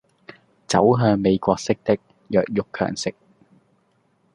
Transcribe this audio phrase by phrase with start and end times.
[0.67, 1.95] 走向美國式的
[2.27, 3.13] 弱肉強食